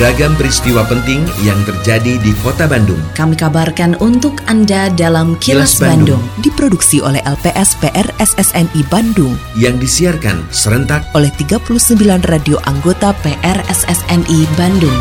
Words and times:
Beragam 0.00 0.32
peristiwa 0.32 0.80
penting 0.88 1.28
yang 1.44 1.60
terjadi 1.68 2.16
di 2.24 2.32
Kota 2.40 2.64
Bandung. 2.64 2.96
Kami 3.12 3.36
kabarkan 3.36 4.00
untuk 4.00 4.40
Anda 4.48 4.88
dalam 4.88 5.36
Kilas, 5.44 5.76
Kilas 5.76 5.92
Bandung. 5.92 6.24
Bandung. 6.24 6.40
Diproduksi 6.40 7.04
oleh 7.04 7.20
LPS 7.28 7.76
PR 7.84 8.08
SSNI 8.16 8.80
Bandung 8.88 9.36
Yang 9.60 9.84
disiarkan 9.84 10.40
serentak 10.48 11.04
oleh 11.12 11.28
39 11.36 12.00
radio 12.32 12.56
anggota 12.64 13.12
PR 13.20 13.60
SSNI 13.68 14.40
Bandung. 14.56 15.00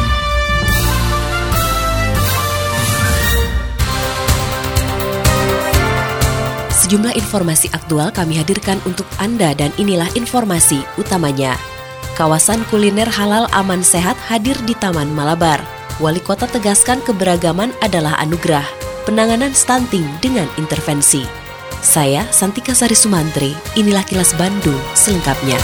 Sejumlah 6.75 7.15
informasi 7.15 7.71
aktual 7.71 8.11
kami 8.11 8.35
hadirkan 8.35 8.83
untuk 8.83 9.07
Anda 9.15 9.55
dan 9.55 9.71
inilah 9.79 10.11
informasi 10.19 10.83
utamanya. 10.99 11.55
Kawasan 12.19 12.67
kuliner 12.67 13.07
halal 13.07 13.47
aman 13.55 13.79
sehat 13.79 14.19
hadir 14.27 14.59
di 14.67 14.75
Taman 14.75 15.07
Malabar. 15.15 15.63
Wali 16.03 16.19
kota 16.19 16.51
tegaskan 16.51 16.99
keberagaman 17.07 17.71
adalah 17.79 18.19
anugerah. 18.19 18.67
Penanganan 19.07 19.55
stunting 19.55 20.03
dengan 20.19 20.51
intervensi. 20.59 21.23
Saya 21.79 22.27
Santika 22.27 22.75
Sari 22.75 22.99
Sumantri, 22.99 23.55
inilah 23.79 24.03
kilas 24.03 24.35
Bandung 24.35 24.75
selengkapnya. 24.99 25.55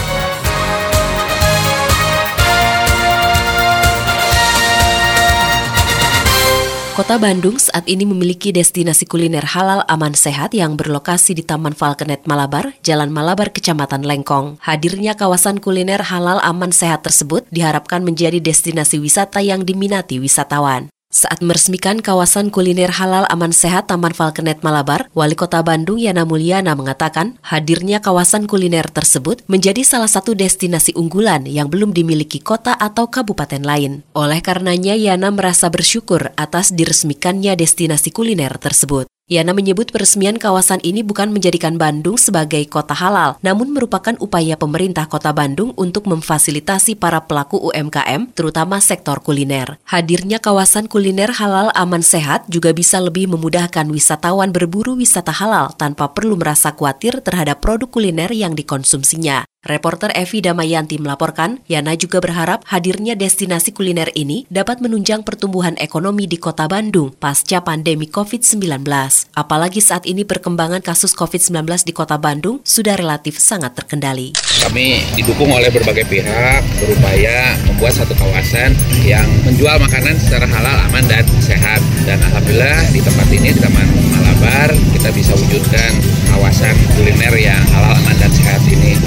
Kota 6.96 7.20
Bandung 7.20 7.60
saat 7.60 7.84
ini 7.92 8.08
memiliki 8.08 8.56
destinasi 8.56 9.04
kuliner 9.04 9.44
halal 9.44 9.84
aman 9.84 10.16
sehat 10.16 10.56
yang 10.56 10.80
berlokasi 10.80 11.36
di 11.36 11.44
Taman 11.44 11.76
Falconet 11.76 12.24
Malabar, 12.24 12.72
Jalan 12.80 13.12
Malabar, 13.12 13.52
Kecamatan 13.52 14.00
Lengkong. 14.00 14.56
Hadirnya 14.64 15.12
kawasan 15.12 15.60
kuliner 15.60 16.00
halal 16.00 16.40
aman 16.40 16.72
sehat 16.72 17.04
tersebut 17.04 17.44
diharapkan 17.52 18.00
menjadi 18.00 18.40
destinasi 18.40 18.96
wisata 18.96 19.44
yang 19.44 19.68
diminati 19.68 20.16
wisatawan. 20.16 20.88
Saat 21.16 21.40
meresmikan 21.40 22.04
kawasan 22.04 22.52
kuliner 22.52 22.92
halal 22.92 23.24
aman 23.32 23.48
sehat 23.48 23.88
Taman 23.88 24.12
Falconet 24.12 24.60
Malabar, 24.60 25.08
Wali 25.16 25.32
Kota 25.32 25.64
Bandung 25.64 25.96
Yana 25.96 26.28
Mulyana 26.28 26.76
mengatakan 26.76 27.40
hadirnya 27.40 28.04
kawasan 28.04 28.44
kuliner 28.44 28.84
tersebut 28.84 29.40
menjadi 29.48 29.80
salah 29.80 30.12
satu 30.12 30.36
destinasi 30.36 30.92
unggulan 30.92 31.48
yang 31.48 31.72
belum 31.72 31.96
dimiliki 31.96 32.44
kota 32.44 32.76
atau 32.76 33.08
kabupaten 33.08 33.64
lain. 33.64 34.04
Oleh 34.12 34.44
karenanya 34.44 34.92
Yana 34.92 35.32
merasa 35.32 35.72
bersyukur 35.72 36.36
atas 36.36 36.76
diresmikannya 36.76 37.56
destinasi 37.56 38.12
kuliner 38.12 38.52
tersebut. 38.60 39.08
Yana 39.26 39.58
menyebut 39.58 39.90
peresmian 39.90 40.38
kawasan 40.38 40.78
ini 40.86 41.02
bukan 41.02 41.34
menjadikan 41.34 41.74
Bandung 41.74 42.14
sebagai 42.14 42.62
kota 42.70 42.94
halal, 42.94 43.34
namun 43.42 43.74
merupakan 43.74 44.14
upaya 44.22 44.54
pemerintah 44.54 45.10
kota 45.10 45.34
Bandung 45.34 45.74
untuk 45.74 46.06
memfasilitasi 46.06 46.94
para 46.94 47.18
pelaku 47.26 47.58
UMKM, 47.58 48.30
terutama 48.38 48.78
sektor 48.78 49.18
kuliner. 49.18 49.82
Hadirnya 49.82 50.38
kawasan 50.38 50.86
kuliner 50.86 51.34
halal 51.42 51.74
aman 51.74 52.06
sehat 52.06 52.46
juga 52.46 52.70
bisa 52.70 53.02
lebih 53.02 53.26
memudahkan 53.26 53.90
wisatawan 53.90 54.54
berburu 54.54 54.94
wisata 54.94 55.34
halal 55.34 55.74
tanpa 55.74 56.06
perlu 56.14 56.38
merasa 56.38 56.70
khawatir 56.70 57.18
terhadap 57.18 57.58
produk 57.58 57.90
kuliner 57.90 58.30
yang 58.30 58.54
dikonsumsinya. 58.54 59.42
Reporter 59.66 60.14
Evi 60.14 60.38
Damayanti 60.38 60.94
melaporkan, 61.02 61.58
Yana 61.66 61.98
juga 61.98 62.22
berharap 62.22 62.62
hadirnya 62.70 63.18
destinasi 63.18 63.74
kuliner 63.74 64.14
ini 64.14 64.46
dapat 64.46 64.78
menunjang 64.78 65.26
pertumbuhan 65.26 65.74
ekonomi 65.82 66.30
di 66.30 66.38
kota 66.38 66.70
Bandung 66.70 67.10
pasca 67.18 67.66
pandemi 67.66 68.06
COVID-19. 68.06 68.86
Apalagi 69.34 69.82
saat 69.82 70.06
ini 70.06 70.22
perkembangan 70.22 70.86
kasus 70.86 71.18
COVID-19 71.18 71.82
di 71.82 71.90
kota 71.90 72.14
Bandung 72.14 72.62
sudah 72.62 72.94
relatif 72.94 73.42
sangat 73.42 73.74
terkendali. 73.74 74.38
Kami 74.62 75.02
didukung 75.18 75.50
oleh 75.50 75.74
berbagai 75.74 76.06
pihak 76.06 76.62
berupaya 76.78 77.58
membuat 77.66 77.98
satu 77.98 78.14
kawasan 78.14 78.70
yang 79.02 79.26
menjual 79.42 79.82
makanan 79.82 80.14
secara 80.22 80.46
halal, 80.46 80.78
aman, 80.86 81.02
dan 81.10 81.26
sehat. 81.42 81.82
Dan 82.06 82.22
Alhamdulillah 82.22 82.94
di 82.94 83.02
tempat 83.02 83.26
ini, 83.34 83.50
di 83.50 83.58
Taman 83.58 83.88
Malabar, 84.14 84.70
kita 84.94 85.10
bisa 85.10 85.34
wujudkan 85.34 85.90
kawasan 86.30 86.74
kuliner 86.94 87.34
yang 87.34 87.62
halal, 87.74 87.98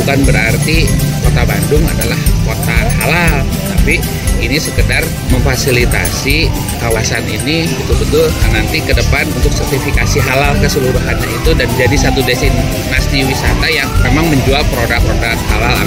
Bukan 0.10 0.26
berarti 0.26 0.90
kota 1.22 1.46
Bandung 1.46 1.86
adalah 1.86 2.18
kota 2.42 2.82
halal, 2.98 3.46
tapi 3.70 4.02
ini 4.42 4.58
sekedar 4.58 5.06
memfasilitasi 5.30 6.50
kawasan 6.82 7.22
ini 7.30 7.70
betul-betul 7.78 8.26
nanti 8.50 8.82
ke 8.82 8.90
depan 8.98 9.30
untuk 9.38 9.54
sertifikasi 9.54 10.18
halal 10.26 10.58
keseluruhannya 10.66 11.30
itu 11.30 11.54
dan 11.54 11.70
jadi 11.78 11.94
satu 11.94 12.26
destinasi 12.26 13.22
wisata 13.22 13.70
yang 13.70 13.86
memang 14.02 14.34
menjual 14.34 14.66
produk-produk 14.74 15.38
halal. 15.54 15.78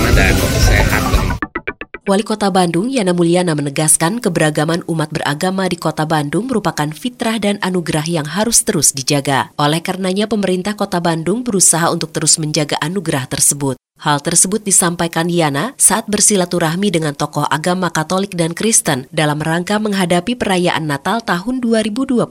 Wali 2.02 2.26
Kota 2.26 2.50
Bandung 2.50 2.90
Yana 2.90 3.14
Mulyana 3.14 3.54
menegaskan 3.54 4.18
keberagaman 4.18 4.82
umat 4.90 5.14
beragama 5.14 5.70
di 5.70 5.78
Kota 5.78 6.02
Bandung 6.02 6.50
merupakan 6.50 6.90
fitrah 6.90 7.38
dan 7.38 7.62
anugerah 7.62 8.02
yang 8.10 8.26
harus 8.26 8.66
terus 8.66 8.90
dijaga. 8.90 9.54
Oleh 9.54 9.78
karenanya 9.78 10.26
pemerintah 10.26 10.74
Kota 10.74 10.98
Bandung 10.98 11.46
berusaha 11.46 11.94
untuk 11.94 12.10
terus 12.10 12.42
menjaga 12.42 12.74
anugerah 12.82 13.30
tersebut. 13.30 13.78
Hal 14.02 14.18
tersebut 14.18 14.66
disampaikan 14.66 15.30
Yana 15.30 15.78
saat 15.78 16.10
bersilaturahmi 16.10 16.90
dengan 16.90 17.14
tokoh 17.14 17.46
agama 17.46 17.86
Katolik 17.94 18.34
dan 18.34 18.50
Kristen 18.50 19.06
dalam 19.14 19.38
rangka 19.38 19.78
menghadapi 19.78 20.34
perayaan 20.34 20.90
Natal 20.90 21.22
tahun 21.22 21.62
2022. 21.62 22.26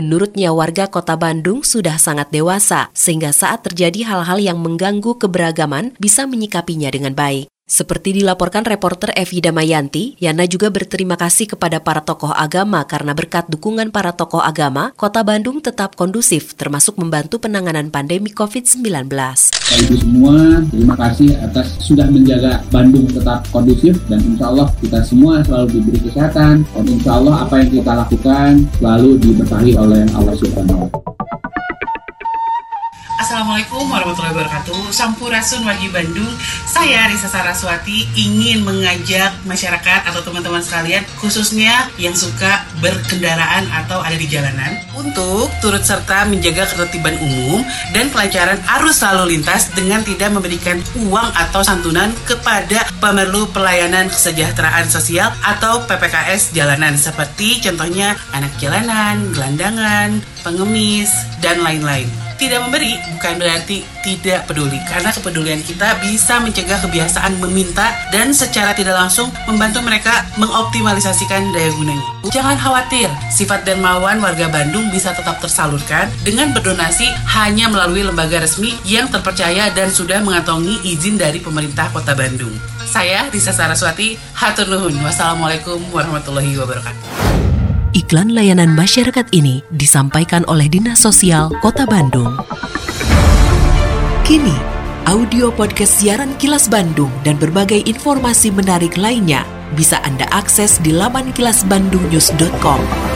Menurutnya 0.00 0.56
warga 0.56 0.88
kota 0.88 1.20
Bandung 1.20 1.60
sudah 1.60 2.00
sangat 2.00 2.32
dewasa 2.32 2.88
sehingga 2.96 3.36
saat 3.36 3.68
terjadi 3.68 4.08
hal-hal 4.08 4.40
yang 4.40 4.64
mengganggu 4.64 5.20
keberagaman 5.20 5.92
bisa 6.00 6.24
menyikapinya 6.24 6.88
dengan 6.88 7.12
baik. 7.12 7.52
Seperti 7.64 8.20
dilaporkan 8.20 8.60
reporter 8.68 9.08
Evi 9.16 9.40
Damayanti, 9.40 10.20
Yana 10.20 10.44
juga 10.44 10.68
berterima 10.68 11.16
kasih 11.16 11.48
kepada 11.48 11.80
para 11.80 12.04
tokoh 12.04 12.28
agama 12.28 12.84
karena 12.84 13.16
berkat 13.16 13.48
dukungan 13.48 13.88
para 13.88 14.12
tokoh 14.12 14.44
agama, 14.44 14.92
kota 15.00 15.24
Bandung 15.24 15.64
tetap 15.64 15.96
kondusif 15.96 16.52
termasuk 16.60 17.00
membantu 17.00 17.40
penanganan 17.40 17.88
pandemi 17.88 18.28
COVID-19. 18.36 19.08
Ibu 19.80 19.96
semua, 19.96 20.60
terima 20.68 20.92
kasih 21.08 21.40
atas 21.40 21.80
sudah 21.80 22.04
menjaga 22.12 22.60
Bandung 22.68 23.08
tetap 23.08 23.48
kondusif 23.48 23.96
dan 24.12 24.20
insya 24.20 24.52
Allah 24.52 24.68
kita 24.84 25.00
semua 25.00 25.40
selalu 25.40 25.80
diberi 25.80 25.98
kesehatan 26.04 26.68
dan 26.68 26.84
insya 26.84 27.16
Allah 27.16 27.48
apa 27.48 27.64
yang 27.64 27.70
kita 27.72 27.92
lakukan 27.96 28.50
selalu 28.76 29.16
diberkahi 29.24 29.72
oleh 29.80 30.04
Allah 30.12 30.36
Subhanahu 30.36 30.84
wa 30.84 30.88
Ta'ala. 30.92 31.13
Assalamualaikum 33.34 33.90
warahmatullahi 33.90 34.30
wabarakatuh. 34.30 34.94
Sampurasun 34.94 35.66
Wahyu 35.66 35.90
Bandung. 35.90 36.38
Saya 36.70 37.10
Risa 37.10 37.26
Saraswati 37.26 38.06
ingin 38.14 38.62
mengajak 38.62 39.34
masyarakat 39.42 40.06
atau 40.06 40.22
teman-teman 40.22 40.62
sekalian 40.62 41.02
Khususnya 41.18 41.90
yang 41.98 42.14
suka 42.14 42.62
berkendaraan 42.78 43.66
atau 43.74 43.98
ada 44.06 44.14
di 44.14 44.30
jalanan 44.30 44.78
Untuk 44.94 45.50
turut 45.58 45.82
serta 45.82 46.30
menjaga 46.30 46.62
ketertiban 46.70 47.18
umum 47.18 47.66
Dan 47.90 48.06
kelancaran 48.14 48.62
arus 48.78 49.02
lalu 49.02 49.34
lintas 49.34 49.66
Dengan 49.74 50.06
tidak 50.06 50.30
memberikan 50.30 50.78
uang 51.02 51.34
atau 51.34 51.66
santunan 51.66 52.14
kepada 52.30 52.86
pemerlu 53.02 53.50
pelayanan 53.50 54.14
kesejahteraan 54.14 54.86
sosial 54.86 55.34
Atau 55.42 55.82
PPKS 55.90 56.54
jalanan 56.54 56.94
Seperti 56.94 57.58
contohnya 57.66 58.14
anak 58.30 58.54
jalanan, 58.62 59.26
gelandangan, 59.34 60.22
pengemis, 60.46 61.10
dan 61.42 61.58
lain-lain 61.58 62.23
tidak 62.44 62.60
memberi 62.68 62.92
bukan 63.16 63.34
berarti 63.40 63.80
tidak 64.04 64.44
peduli 64.44 64.76
karena 64.84 65.08
kepedulian 65.08 65.64
kita 65.64 65.96
bisa 66.04 66.36
mencegah 66.44 66.76
kebiasaan 66.84 67.40
meminta 67.40 67.96
dan 68.12 68.36
secara 68.36 68.76
tidak 68.76 69.00
langsung 69.00 69.32
membantu 69.48 69.80
mereka 69.80 70.28
mengoptimalisasikan 70.36 71.56
daya 71.56 71.72
gunanya. 71.72 72.04
Jangan 72.28 72.60
khawatir, 72.60 73.08
sifat 73.32 73.64
dan 73.64 73.80
mauan 73.80 74.20
warga 74.20 74.52
Bandung 74.52 74.92
bisa 74.92 75.16
tetap 75.16 75.40
tersalurkan 75.40 76.12
dengan 76.20 76.52
berdonasi 76.52 77.08
hanya 77.32 77.72
melalui 77.72 78.04
lembaga 78.04 78.44
resmi 78.44 78.76
yang 78.84 79.08
terpercaya 79.08 79.72
dan 79.72 79.88
sudah 79.88 80.20
mengantongi 80.20 80.84
izin 80.84 81.16
dari 81.16 81.40
pemerintah 81.40 81.88
Kota 81.96 82.12
Bandung. 82.12 82.52
Saya 82.84 83.32
Risa 83.32 83.56
Saraswati, 83.56 84.20
hatur 84.36 84.68
nuhun. 84.68 85.00
Wassalamualaikum 85.00 85.80
warahmatullahi 85.90 86.52
wabarakatuh. 86.60 87.23
Iklan 88.04 88.36
layanan 88.36 88.76
masyarakat 88.76 89.32
ini 89.32 89.64
disampaikan 89.72 90.44
oleh 90.44 90.68
Dinas 90.68 91.00
Sosial 91.00 91.48
Kota 91.64 91.88
Bandung. 91.88 92.36
Kini, 94.28 94.52
audio 95.08 95.48
podcast 95.48 96.04
siaran 96.04 96.36
Kilas 96.36 96.68
Bandung 96.68 97.08
dan 97.24 97.40
berbagai 97.40 97.80
informasi 97.88 98.52
menarik 98.52 99.00
lainnya 99.00 99.48
bisa 99.72 100.04
Anda 100.04 100.28
akses 100.36 100.84
di 100.84 100.92
laman 100.92 101.32
kilasbandungnews.com. 101.32 103.13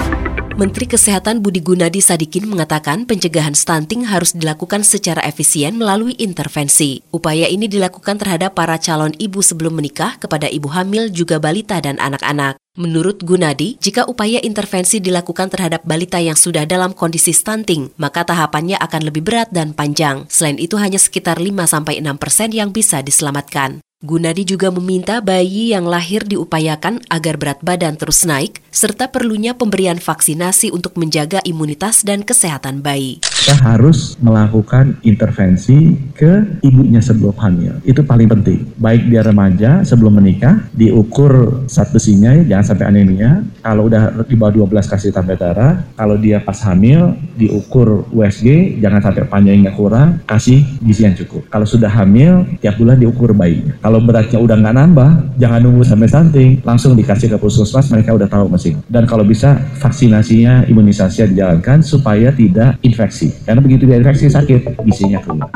Menteri 0.58 0.90
Kesehatan 0.90 1.38
Budi 1.38 1.62
Gunadi 1.62 2.02
Sadikin 2.02 2.50
mengatakan 2.50 3.06
pencegahan 3.06 3.54
stunting 3.54 4.10
harus 4.10 4.34
dilakukan 4.34 4.82
secara 4.82 5.22
efisien 5.22 5.78
melalui 5.78 6.18
intervensi. 6.18 6.98
Upaya 7.14 7.46
ini 7.46 7.70
dilakukan 7.70 8.18
terhadap 8.18 8.58
para 8.58 8.74
calon 8.74 9.14
ibu 9.22 9.38
sebelum 9.38 9.78
menikah 9.78 10.18
kepada 10.18 10.50
ibu 10.50 10.66
hamil 10.66 11.14
juga 11.14 11.38
balita 11.38 11.78
dan 11.78 12.02
anak-anak. 12.02 12.58
Menurut 12.74 13.22
Gunadi, 13.22 13.78
jika 13.78 14.02
upaya 14.10 14.42
intervensi 14.42 14.98
dilakukan 14.98 15.46
terhadap 15.46 15.86
balita 15.86 16.18
yang 16.18 16.34
sudah 16.34 16.66
dalam 16.66 16.90
kondisi 16.90 17.30
stunting, 17.30 17.94
maka 17.94 18.26
tahapannya 18.26 18.82
akan 18.82 19.02
lebih 19.06 19.22
berat 19.22 19.54
dan 19.54 19.78
panjang. 19.78 20.26
Selain 20.26 20.58
itu 20.58 20.74
hanya 20.74 20.98
sekitar 20.98 21.38
5-6 21.38 22.02
persen 22.18 22.50
yang 22.50 22.74
bisa 22.74 22.98
diselamatkan. 22.98 23.78
Gunadi 23.98 24.46
juga 24.46 24.70
meminta 24.70 25.18
bayi 25.18 25.74
yang 25.74 25.82
lahir 25.82 26.22
diupayakan 26.22 27.02
agar 27.10 27.34
berat 27.34 27.58
badan 27.66 27.98
terus 27.98 28.22
naik, 28.22 28.62
serta 28.70 29.10
perlunya 29.10 29.58
pemberian 29.58 29.98
vaksinasi 29.98 30.70
untuk 30.70 30.94
menjaga 30.94 31.42
imunitas 31.42 32.06
dan 32.06 32.22
kesehatan 32.22 32.78
bayi. 32.78 33.18
Kita 33.48 33.64
harus 33.64 34.12
melakukan 34.20 35.00
intervensi 35.08 35.96
ke 36.12 36.60
ibunya 36.60 37.00
sebelum 37.00 37.32
hamil. 37.40 37.80
Itu 37.80 38.04
paling 38.04 38.28
penting. 38.28 38.76
Baik 38.76 39.08
dia 39.08 39.24
remaja 39.24 39.80
sebelum 39.88 40.20
menikah, 40.20 40.68
diukur 40.76 41.64
saat 41.64 41.88
besinya, 41.88 42.36
jangan 42.44 42.76
sampai 42.76 42.92
anemia. 42.92 43.40
Kalau 43.64 43.88
udah 43.88 44.20
di 44.28 44.36
bawah 44.36 44.68
12 44.68 44.92
kasih 44.92 45.16
tambah 45.16 45.40
darah, 45.40 45.80
kalau 45.96 46.20
dia 46.20 46.44
pas 46.44 46.60
hamil, 46.68 47.16
diukur 47.40 48.04
USG, 48.12 48.76
jangan 48.84 49.00
sampai 49.00 49.24
panjangnya 49.24 49.72
kurang, 49.72 50.20
kasih 50.28 50.68
gizi 50.84 51.08
yang 51.08 51.16
cukup. 51.16 51.48
Kalau 51.48 51.64
sudah 51.64 51.88
hamil, 51.88 52.44
tiap 52.60 52.76
bulan 52.76 53.00
diukur 53.00 53.32
bayinya. 53.32 53.80
Kalau 53.80 54.04
beratnya 54.04 54.44
udah 54.44 54.60
nggak 54.60 54.76
nambah, 54.76 55.10
jangan 55.40 55.64
nunggu 55.64 55.88
sampai 55.88 56.04
stunting, 56.12 56.50
langsung 56.68 56.92
dikasih 56.92 57.32
ke 57.32 57.40
puskesmas, 57.40 57.88
mereka 57.88 58.12
udah 58.12 58.28
tahu 58.28 58.52
masing. 58.52 58.84
Dan 58.92 59.08
kalau 59.08 59.24
bisa 59.24 59.56
vaksinasinya, 59.80 60.68
imunisasi 60.68 61.32
dijalankan 61.32 61.80
supaya 61.80 62.28
tidak 62.28 62.76
infeksi. 62.84 63.37
Karena 63.46 63.60
begitu 63.60 63.84
dia 63.86 64.00
infeksi 64.00 64.32
sakit, 64.32 64.80
gizinya 64.86 65.20
keluar. 65.22 65.50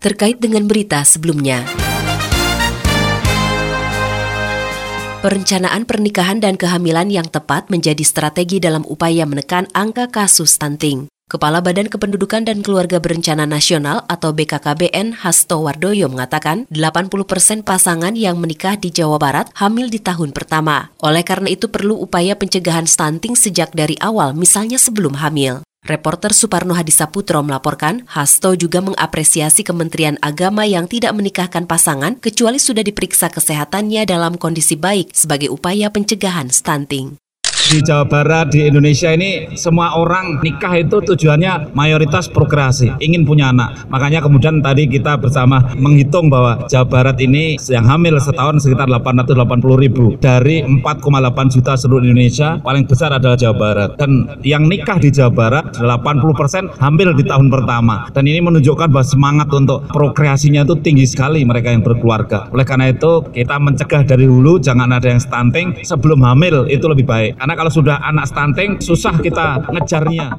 Terkait 0.00 0.40
dengan 0.40 0.66
berita 0.66 1.02
sebelumnya. 1.04 1.64
Perencanaan 5.24 5.88
pernikahan 5.88 6.36
dan 6.36 6.60
kehamilan 6.60 7.08
yang 7.08 7.24
tepat 7.24 7.72
menjadi 7.72 8.04
strategi 8.04 8.60
dalam 8.60 8.84
upaya 8.84 9.24
menekan 9.24 9.64
angka 9.72 10.12
kasus 10.12 10.60
stunting. 10.60 11.08
Kepala 11.24 11.64
Badan 11.64 11.88
Kependudukan 11.88 12.44
dan 12.44 12.60
Keluarga 12.60 13.00
Berencana 13.00 13.48
Nasional 13.48 14.04
atau 14.04 14.36
BKKBN 14.36 15.24
Hasto 15.24 15.64
Wardoyo 15.64 16.12
mengatakan 16.12 16.68
80 16.68 17.08
persen 17.24 17.64
pasangan 17.64 18.12
yang 18.12 18.36
menikah 18.36 18.76
di 18.76 18.92
Jawa 18.92 19.16
Barat 19.16 19.48
hamil 19.56 19.88
di 19.88 19.96
tahun 20.04 20.36
pertama. 20.36 20.92
Oleh 21.00 21.24
karena 21.24 21.48
itu 21.48 21.72
perlu 21.72 21.96
upaya 21.96 22.36
pencegahan 22.36 22.84
stunting 22.84 23.32
sejak 23.32 23.72
dari 23.72 23.96
awal 24.04 24.36
misalnya 24.36 24.76
sebelum 24.76 25.16
hamil. 25.24 25.64
Reporter 25.84 26.32
Suparno 26.32 26.72
Hadisaputro 26.72 27.44
melaporkan, 27.44 28.08
Hasto 28.08 28.56
juga 28.56 28.80
mengapresiasi 28.80 29.60
Kementerian 29.68 30.16
Agama 30.24 30.64
yang 30.64 30.88
tidak 30.88 31.12
menikahkan 31.12 31.68
pasangan 31.68 32.16
kecuali 32.16 32.56
sudah 32.56 32.80
diperiksa 32.80 33.28
kesehatannya 33.28 34.08
dalam 34.08 34.40
kondisi 34.40 34.80
baik 34.80 35.12
sebagai 35.12 35.52
upaya 35.52 35.92
pencegahan 35.92 36.48
stunting 36.48 37.20
di 37.70 37.80
Jawa 37.80 38.04
Barat 38.04 38.52
di 38.52 38.68
Indonesia 38.68 39.08
ini 39.08 39.56
semua 39.56 39.96
orang 39.96 40.44
nikah 40.44 40.76
itu 40.76 41.00
tujuannya 41.00 41.72
mayoritas 41.72 42.28
prokreasi 42.28 42.92
ingin 43.00 43.24
punya 43.24 43.48
anak. 43.48 43.88
Makanya 43.88 44.20
kemudian 44.20 44.60
tadi 44.60 44.84
kita 44.84 45.16
bersama 45.16 45.72
menghitung 45.80 46.28
bahwa 46.28 46.68
Jawa 46.68 46.84
Barat 46.84 47.16
ini 47.24 47.56
yang 47.72 47.88
hamil 47.88 48.20
setahun 48.20 48.60
sekitar 48.60 48.84
880 48.90 49.80
ribu. 49.80 50.16
Dari 50.20 50.60
4,8 50.60 51.54
juta 51.54 51.72
seluruh 51.80 52.04
Indonesia 52.04 52.60
paling 52.60 52.84
besar 52.84 53.16
adalah 53.16 53.38
Jawa 53.38 53.56
Barat. 53.56 53.90
Dan 53.96 54.28
yang 54.44 54.68
nikah 54.68 55.00
di 55.00 55.08
Jawa 55.08 55.32
Barat 55.32 55.64
80 55.80 56.20
persen 56.36 56.68
hamil 56.76 57.16
di 57.16 57.24
tahun 57.24 57.48
pertama. 57.48 58.12
Dan 58.12 58.28
ini 58.28 58.44
menunjukkan 58.44 58.92
bahwa 58.92 59.06
semangat 59.06 59.48
untuk 59.54 59.88
prokreasinya 59.88 60.68
itu 60.68 60.76
tinggi 60.84 61.08
sekali 61.08 61.40
mereka 61.46 61.72
yang 61.72 61.80
berkeluarga. 61.80 62.50
Oleh 62.52 62.66
karena 62.68 62.92
itu 62.92 63.24
kita 63.32 63.56
mencegah 63.56 64.04
dari 64.04 64.28
hulu 64.28 64.60
jangan 64.60 64.92
ada 64.92 65.08
yang 65.08 65.22
stunting. 65.22 65.80
Sebelum 65.80 66.20
hamil 66.20 66.68
itu 66.68 66.84
lebih 66.84 67.08
baik. 67.08 67.40
Karena 67.40 67.53
kalau 67.54 67.72
sudah 67.72 68.02
anak 68.02 68.30
stunting 68.30 68.82
susah 68.82 69.16
kita 69.18 69.62
ngejarnya. 69.70 70.38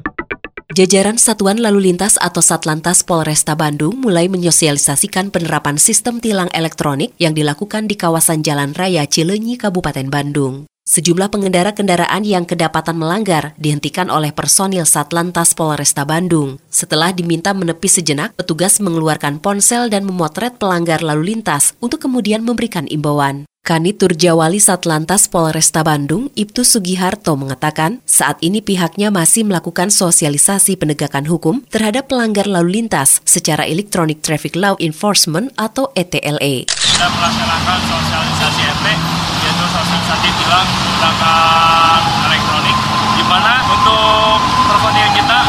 Jajaran 0.76 1.16
Satuan 1.16 1.56
Lalu 1.56 1.88
Lintas 1.88 2.20
atau 2.20 2.44
Satlantas 2.44 3.00
Polresta 3.00 3.56
Bandung 3.56 3.96
mulai 3.96 4.28
menyosialisasikan 4.28 5.32
penerapan 5.32 5.80
sistem 5.80 6.20
tilang 6.20 6.52
elektronik 6.52 7.16
yang 7.16 7.32
dilakukan 7.32 7.88
di 7.88 7.96
kawasan 7.96 8.44
Jalan 8.44 8.76
Raya 8.76 9.08
Cilenyi, 9.08 9.56
Kabupaten 9.56 10.12
Bandung. 10.12 10.68
Sejumlah 10.86 11.34
pengendara 11.34 11.74
kendaraan 11.74 12.22
yang 12.22 12.46
kedapatan 12.46 12.94
melanggar 12.94 13.58
dihentikan 13.58 14.06
oleh 14.06 14.30
personil 14.30 14.86
Satlantas 14.86 15.50
Polresta 15.50 16.06
Bandung. 16.06 16.62
Setelah 16.70 17.10
diminta 17.10 17.50
menepi 17.50 17.90
sejenak, 17.90 18.38
petugas 18.38 18.78
mengeluarkan 18.78 19.42
ponsel 19.42 19.90
dan 19.90 20.06
memotret 20.06 20.62
pelanggar 20.62 21.02
lalu 21.02 21.34
lintas 21.34 21.74
untuk 21.82 22.04
kemudian 22.06 22.46
memberikan 22.46 22.86
imbauan. 22.86 23.50
Kanit 23.66 23.98
Turjawali 23.98 24.62
Satlantas 24.62 25.26
Polresta 25.26 25.82
Bandung, 25.82 26.30
Ibtu 26.38 26.62
Sugiharto 26.62 27.34
mengatakan, 27.34 27.98
saat 28.06 28.38
ini 28.38 28.62
pihaknya 28.62 29.10
masih 29.10 29.42
melakukan 29.42 29.90
sosialisasi 29.90 30.78
penegakan 30.78 31.26
hukum 31.26 31.66
terhadap 31.66 32.06
pelanggar 32.06 32.46
lalu 32.46 32.78
lintas 32.78 33.18
secara 33.26 33.66
Electronic 33.66 34.22
Traffic 34.22 34.54
Law 34.54 34.78
Enforcement 34.78 35.50
atau 35.58 35.90
ETLE. 35.98 36.70
Kita 36.70 37.06
melaksanakan 37.10 37.78
sosialisasi 37.90 38.62
ET, 38.70 38.86
yaitu 38.86 39.64
sosialisasi 39.66 40.28
tilang 40.30 40.66
menggunakan 40.70 41.98
elektronik, 42.30 42.76
di 43.18 43.24
mana 43.26 43.66
untuk 43.66 44.38
personil 44.70 45.10
kita, 45.10 45.40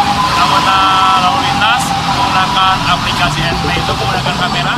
anggota 0.41 0.77
lalu 1.21 1.39
lintas, 1.45 1.83
menggunakan 2.17 2.75
aplikasi 2.97 3.39
ET 3.45 3.61
itu 3.77 3.91
menggunakan 3.93 4.35
kamera. 4.41 4.73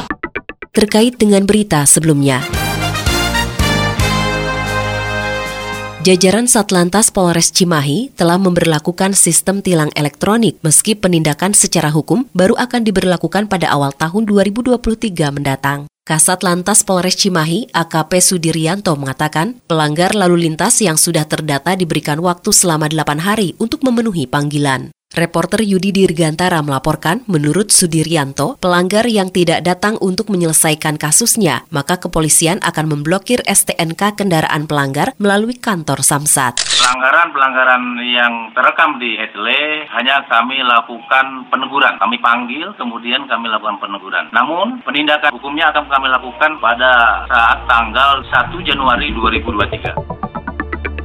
Terkait 0.75 1.15
dengan 1.15 1.47
berita 1.47 1.87
sebelumnya, 1.87 2.43
Jajaran 6.09 6.49
Satlantas 6.49 7.13
Polres 7.13 7.53
Cimahi 7.53 8.09
telah 8.17 8.41
memberlakukan 8.41 9.13
sistem 9.13 9.61
tilang 9.61 9.93
elektronik 9.93 10.57
meski 10.65 10.97
penindakan 10.97 11.53
secara 11.53 11.93
hukum 11.93 12.25
baru 12.33 12.57
akan 12.57 12.81
diberlakukan 12.81 13.45
pada 13.45 13.69
awal 13.69 13.93
tahun 13.93 14.25
2023 14.25 14.81
mendatang. 15.29 15.85
Kasat 16.09 16.41
Lantas 16.41 16.81
Polres 16.81 17.13
Cimahi, 17.13 17.69
AKP 17.69 18.25
Sudiryanto 18.25 18.97
mengatakan, 18.97 19.61
pelanggar 19.69 20.17
lalu 20.17 20.49
lintas 20.49 20.81
yang 20.81 20.97
sudah 20.97 21.29
terdata 21.29 21.77
diberikan 21.77 22.17
waktu 22.25 22.49
selama 22.49 22.89
8 22.89 23.21
hari 23.21 23.53
untuk 23.61 23.85
memenuhi 23.85 24.25
panggilan. 24.25 24.89
Reporter 25.19 25.59
Yudi 25.59 25.91
Dirgantara 25.91 26.63
melaporkan, 26.63 27.27
menurut 27.27 27.75
Sudiryanto, 27.75 28.55
pelanggar 28.63 29.03
yang 29.05 29.27
tidak 29.27 29.67
datang 29.67 29.99
untuk 29.99 30.31
menyelesaikan 30.31 30.95
kasusnya, 30.95 31.67
maka 31.75 31.99
kepolisian 31.99 32.63
akan 32.63 32.87
memblokir 32.87 33.43
STNK 33.43 34.15
kendaraan 34.15 34.65
pelanggar 34.65 35.11
melalui 35.19 35.59
kantor 35.59 35.99
Samsat. 35.99 36.63
Pelanggaran-pelanggaran 36.63 37.83
yang 38.07 38.33
terekam 38.55 38.95
di 38.97 39.19
ETLE 39.19 39.91
hanya 39.91 40.23
kami 40.31 40.63
lakukan 40.63 41.51
peneguran. 41.51 41.99
Kami 41.99 42.17
panggil, 42.23 42.71
kemudian 42.79 43.27
kami 43.27 43.51
lakukan 43.51 43.77
peneguran. 43.83 44.31
Namun, 44.31 44.79
penindakan 44.87 45.35
hukumnya 45.35 45.69
akan 45.75 45.85
kami 45.91 46.07
lakukan 46.07 46.51
pada 46.63 47.27
saat 47.27 47.59
tanggal 47.67 48.23
1 48.23 48.55
Januari 48.63 49.11
2023. 49.13 50.18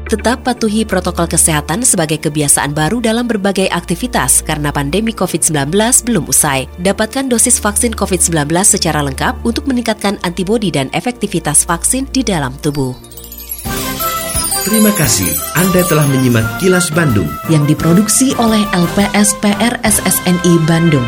Tetap 0.05 0.45
patuhi 0.45 0.85
protokol 0.85 1.25
kesehatan 1.25 1.81
sebagai 1.81 2.21
kebiasaan 2.21 2.77
baru 2.77 3.01
dalam 3.01 3.25
berbagai 3.25 3.73
aktivitas 3.73 4.45
karena 4.45 4.69
pandemi 4.69 5.17
COVID-19 5.17 5.73
belum 6.05 6.29
usai. 6.29 6.69
Dapatkan 6.77 7.33
dosis 7.33 7.57
vaksin 7.57 7.97
COVID-19 7.97 8.53
secara 8.69 9.01
lengkap 9.01 9.41
untuk 9.49 9.65
meningkatkan 9.65 10.21
antibodi 10.21 10.69
dan 10.69 10.93
efektivitas 10.93 11.65
vaksin 11.65 12.05
di 12.13 12.21
dalam 12.21 12.53
tubuh. 12.61 12.93
Terima 14.65 14.93
kasih 14.97 15.29
Anda 15.61 15.85
telah 15.89 16.09
menyimak 16.09 16.61
Kilas 16.61 16.89
Bandung 16.93 17.29
yang 17.53 17.65
diproduksi 17.65 18.33
oleh 18.37 18.65
LPSPR 18.73 19.81
SSNI 19.85 20.53
Bandung. 20.69 21.05